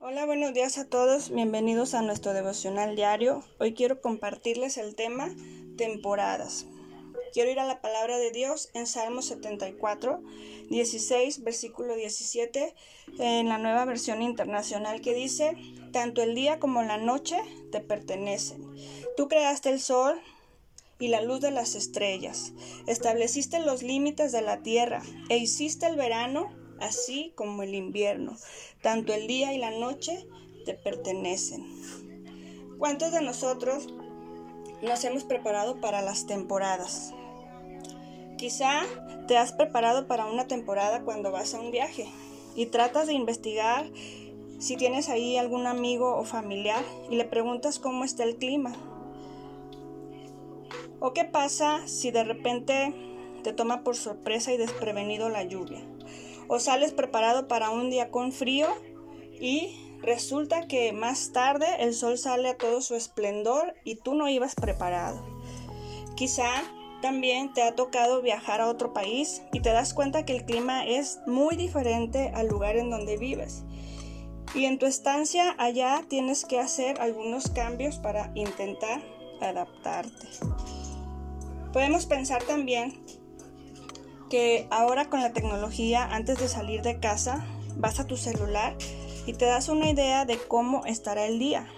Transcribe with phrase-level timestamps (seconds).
[0.00, 1.30] Hola, buenos días a todos.
[1.30, 3.42] Bienvenidos a nuestro devocional diario.
[3.58, 5.28] Hoy quiero compartirles el tema
[5.76, 6.66] temporadas.
[7.32, 10.22] Quiero ir a la palabra de Dios en Salmo 74,
[10.70, 12.76] 16, versículo 17,
[13.18, 15.56] en la nueva versión internacional que dice,
[15.92, 17.36] tanto el día como la noche
[17.72, 18.70] te pertenecen.
[19.16, 20.20] Tú creaste el sol
[21.00, 22.52] y la luz de las estrellas,
[22.86, 28.36] estableciste los límites de la tierra e hiciste el verano así como el invierno.
[28.82, 30.26] Tanto el día y la noche
[30.64, 31.64] te pertenecen.
[32.78, 33.88] ¿Cuántos de nosotros
[34.82, 37.12] nos hemos preparado para las temporadas?
[38.36, 38.82] Quizá
[39.26, 42.06] te has preparado para una temporada cuando vas a un viaje
[42.54, 43.90] y tratas de investigar
[44.58, 48.72] si tienes ahí algún amigo o familiar y le preguntas cómo está el clima.
[51.00, 52.92] ¿O qué pasa si de repente
[53.42, 55.80] te toma por sorpresa y desprevenido la lluvia?
[56.48, 58.66] O sales preparado para un día con frío
[59.40, 64.28] y resulta que más tarde el sol sale a todo su esplendor y tú no
[64.28, 65.24] ibas preparado.
[66.16, 66.50] Quizá
[67.00, 70.84] también te ha tocado viajar a otro país y te das cuenta que el clima
[70.84, 73.64] es muy diferente al lugar en donde vives.
[74.54, 79.02] Y en tu estancia allá tienes que hacer algunos cambios para intentar
[79.40, 80.26] adaptarte.
[81.72, 83.04] Podemos pensar también
[84.28, 87.44] que ahora con la tecnología, antes de salir de casa,
[87.76, 88.76] vas a tu celular
[89.26, 91.68] y te das una idea de cómo estará el día,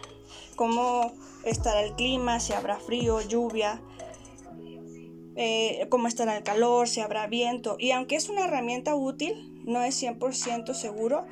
[0.56, 1.12] cómo
[1.44, 3.80] estará el clima, si habrá frío, lluvia,
[5.36, 7.76] eh, cómo estará el calor, si habrá viento.
[7.78, 11.26] Y aunque es una herramienta útil, no es 100% seguro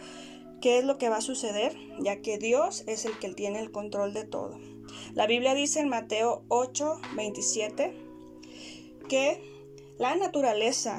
[0.60, 3.70] qué es lo que va a suceder, ya que Dios es el que tiene el
[3.70, 4.58] control de todo.
[5.14, 7.94] La Biblia dice en Mateo 8, 27
[9.08, 9.57] que
[9.98, 10.98] la naturaleza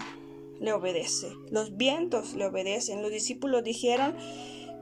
[0.60, 3.02] le obedece, los vientos le obedecen.
[3.02, 4.16] Los discípulos dijeron,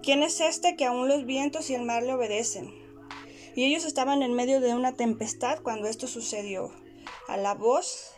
[0.02, 2.74] ¿quién es este que aún los vientos y el mar le obedecen?
[3.56, 6.72] Y ellos estaban en medio de una tempestad cuando esto sucedió,
[7.28, 8.12] a la voz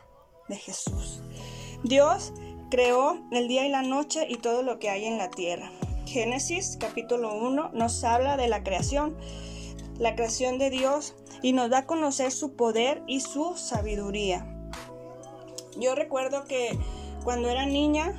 [0.47, 1.21] de Jesús.
[1.83, 2.33] Dios
[2.71, 5.71] creó el día y la noche y todo lo que hay en la tierra.
[6.05, 9.17] Génesis capítulo 1 nos habla de la creación,
[9.97, 14.58] la creación de Dios y nos da a conocer su poder y su sabiduría.
[15.79, 16.77] Yo recuerdo que
[17.23, 18.13] cuando era niña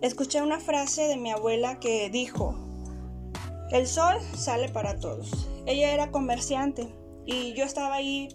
[0.00, 2.54] escuché una frase de mi abuela que dijo,
[3.70, 5.48] el sol sale para todos.
[5.66, 6.88] Ella era comerciante
[7.26, 8.28] y yo estaba ahí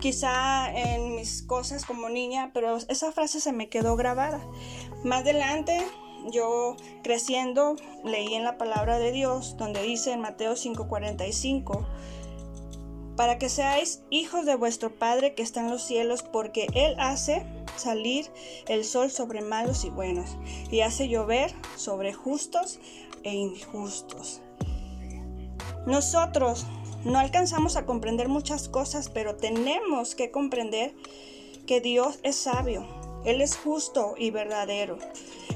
[0.00, 4.40] quizá en mis cosas como niña, pero esa frase se me quedó grabada.
[5.02, 5.78] Más adelante,
[6.30, 11.86] yo creciendo, leí en la palabra de Dios, donde dice en Mateo 5:45,
[13.16, 17.46] para que seáis hijos de vuestro Padre que está en los cielos, porque Él hace
[17.76, 18.30] salir
[18.68, 20.36] el sol sobre malos y buenos,
[20.70, 22.80] y hace llover sobre justos
[23.22, 24.40] e injustos.
[25.86, 26.66] Nosotros
[27.04, 30.94] no alcanzamos a comprender muchas cosas, pero tenemos que comprender
[31.66, 32.86] que Dios es sabio,
[33.24, 34.98] Él es justo y verdadero.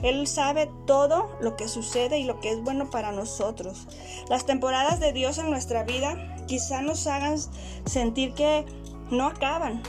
[0.02, 3.88] Él sabe todo lo que sucede y lo que es bueno para nosotros.
[4.28, 7.36] Las temporadas de Dios en nuestra vida quizá nos hagan
[7.84, 8.66] sentir que
[9.12, 9.82] no acaban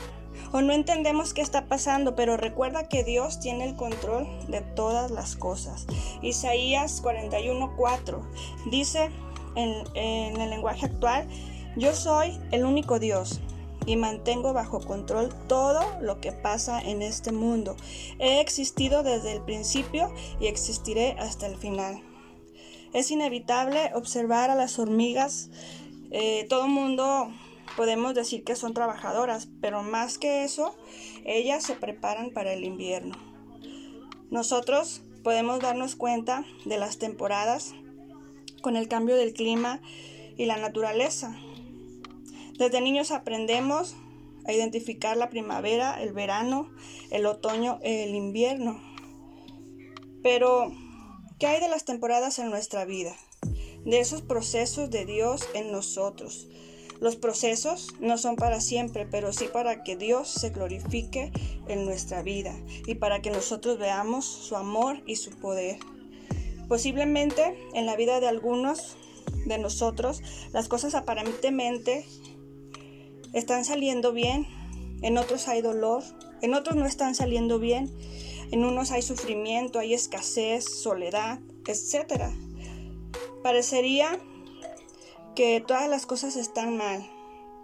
[0.52, 5.12] o no entendemos qué está pasando, pero recuerda que Dios tiene el control de todas
[5.12, 5.88] las cosas.
[6.22, 8.22] Isaías 41:4
[8.70, 9.10] dice
[9.56, 11.28] en, en el lenguaje actual,
[11.76, 13.42] yo soy el único Dios
[13.86, 17.76] y mantengo bajo control todo lo que pasa en este mundo.
[18.20, 22.04] He existido desde el principio y existiré hasta el final.
[22.94, 25.50] Es inevitable observar a las hormigas
[26.12, 27.32] eh, todo mundo
[27.76, 30.76] podemos decir que son trabajadoras, pero más que eso,
[31.26, 33.16] ellas se preparan para el invierno.
[34.32, 37.74] Nosotros podemos darnos cuenta de las temporadas
[38.62, 39.82] con el cambio del clima
[40.38, 41.36] y la naturaleza.
[42.58, 43.96] Desde niños aprendemos
[44.46, 46.70] a identificar la primavera, el verano,
[47.12, 48.82] el otoño, el invierno.
[50.24, 50.72] Pero,
[51.40, 53.16] ¿qué hay de las temporadas en nuestra vida?
[53.86, 56.48] De esos procesos de Dios en nosotros.
[57.00, 61.32] Los procesos no son para siempre, pero sí para que Dios se glorifique
[61.68, 62.54] en nuestra vida
[62.86, 65.80] y para que nosotros veamos su amor y su poder.
[66.68, 68.98] Posiblemente en la vida de algunos
[69.46, 70.22] de nosotros
[70.52, 72.06] las cosas aparentemente
[73.34, 74.46] están saliendo bien,
[75.02, 76.04] en otros hay dolor,
[76.42, 77.90] en otros no están saliendo bien,
[78.52, 82.24] en unos hay sufrimiento, hay escasez, soledad, etc.
[83.44, 84.20] Parecería
[85.36, 87.10] que todas las cosas están mal,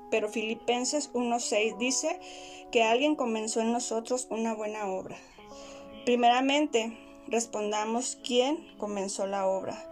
[0.09, 2.19] pero Filipenses 1.6 dice
[2.71, 5.17] que alguien comenzó en nosotros una buena obra.
[6.05, 9.91] Primeramente, respondamos quién comenzó la obra.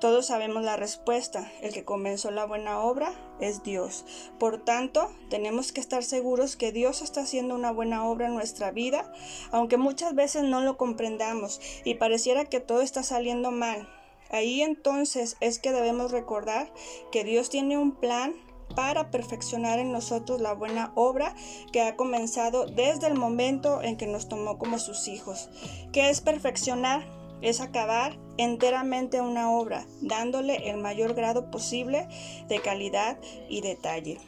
[0.00, 1.50] Todos sabemos la respuesta.
[1.60, 4.04] El que comenzó la buena obra es Dios.
[4.38, 8.70] Por tanto, tenemos que estar seguros que Dios está haciendo una buena obra en nuestra
[8.70, 9.12] vida,
[9.50, 13.88] aunque muchas veces no lo comprendamos y pareciera que todo está saliendo mal.
[14.30, 16.72] Ahí entonces es que debemos recordar
[17.12, 18.34] que Dios tiene un plan
[18.74, 21.34] para perfeccionar en nosotros la buena obra
[21.72, 25.48] que ha comenzado desde el momento en que nos tomó como sus hijos.
[25.92, 27.18] ¿Qué es perfeccionar?
[27.42, 32.08] es acabar enteramente una obra, dándole el mayor grado posible
[32.48, 34.18] de calidad y detalle.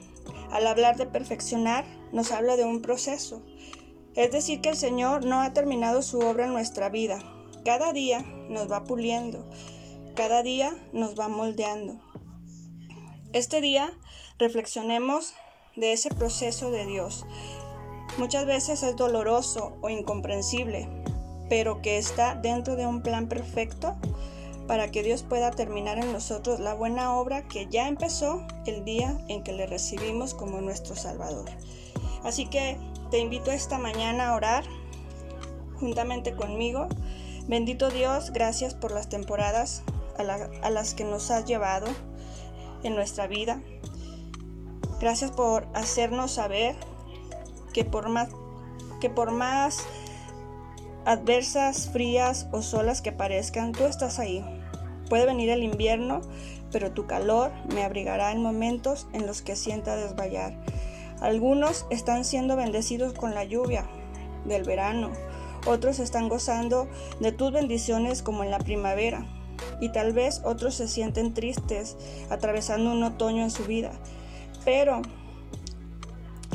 [0.50, 3.42] Al hablar de perfeccionar, nos habla de un proceso.
[4.14, 7.20] Es decir, que el Señor no ha terminado su obra en nuestra vida.
[7.64, 9.44] Cada día nos va puliendo,
[10.14, 12.00] cada día nos va moldeando.
[13.32, 13.92] Este día
[14.38, 15.34] reflexionemos
[15.76, 17.26] de ese proceso de Dios.
[18.18, 20.88] Muchas veces es doloroso o incomprensible,
[21.48, 23.96] pero que está dentro de un plan perfecto
[24.66, 29.18] para que Dios pueda terminar en nosotros la buena obra que ya empezó el día
[29.28, 31.48] en que le recibimos como nuestro Salvador.
[32.24, 32.78] Así que
[33.10, 34.64] te invito esta mañana a orar
[35.78, 36.86] juntamente conmigo.
[37.48, 39.82] Bendito Dios, gracias por las temporadas
[40.20, 41.86] a, las que nos has llevado
[42.82, 43.60] en nuestra vida.
[45.00, 46.76] Gracias por hacernos saber
[47.72, 48.08] que por
[49.32, 49.78] más,
[51.04, 54.44] adversas, frías o solas que parezcan, tú estás ahí.
[55.08, 56.20] Puede venir el invierno,
[56.70, 60.56] pero tu calor me abrigará en momentos en los que sienta desvallar.
[61.20, 63.86] Algunos están siendo bendecidos con la lluvia
[64.44, 65.10] del verano,
[65.66, 66.88] otros están gozando
[67.20, 69.26] de tus bendiciones como en la primavera,
[69.80, 71.96] y tal vez otros se sienten tristes
[72.30, 73.92] atravesando un otoño en su vida.
[74.64, 75.02] Pero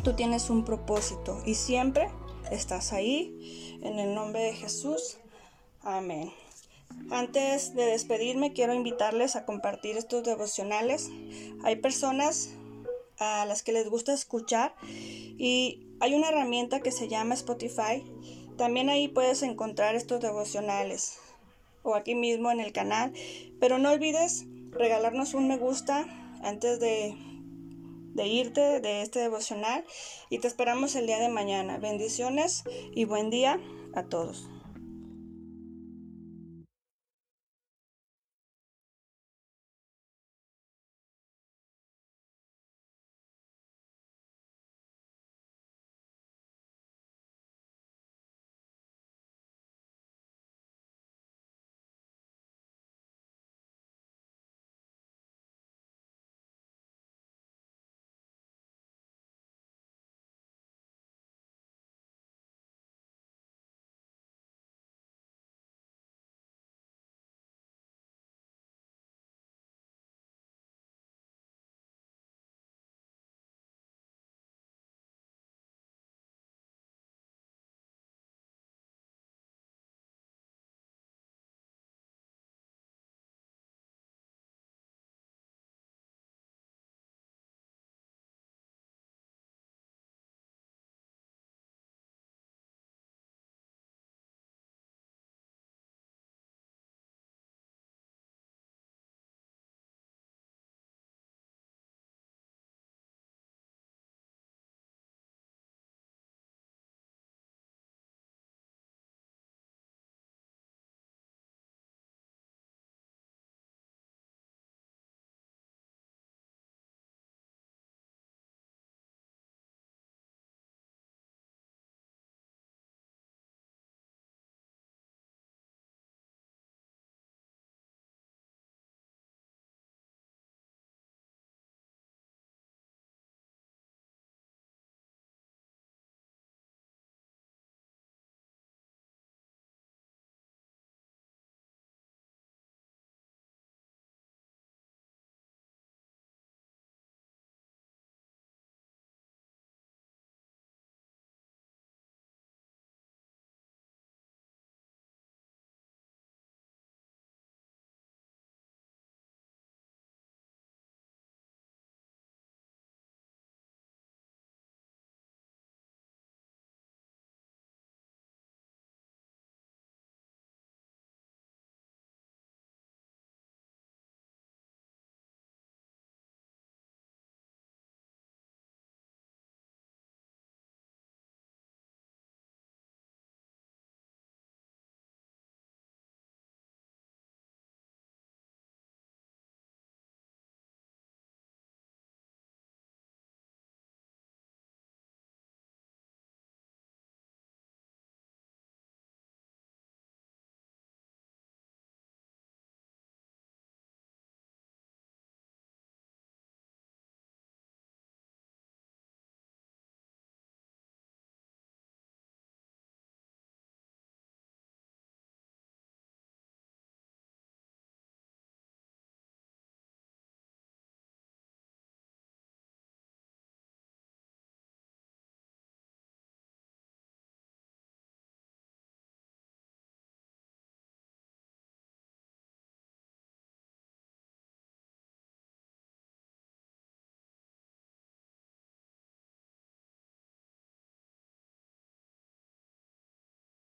[0.04, 2.10] tú tienes un propósito y siempre
[2.52, 3.80] estás ahí.
[3.82, 5.18] En el nombre de Jesús.
[5.82, 6.32] Amén.
[7.12, 11.10] Antes de despedirme, quiero invitarles a compartir estos devocionales.
[11.64, 12.50] Hay personas
[13.20, 18.04] a las que les gusta escuchar y hay una herramienta que se llama Spotify.
[18.58, 21.20] También ahí puedes encontrar estos devocionales
[21.86, 23.14] o aquí mismo en el canal.
[23.62, 26.06] Pero no olvides regalarnos un me gusta
[26.44, 27.16] antes de
[28.16, 29.84] de irte de este devocional
[30.30, 31.78] y te esperamos el día de mañana.
[31.78, 33.60] Bendiciones y buen día
[33.94, 34.50] a todos.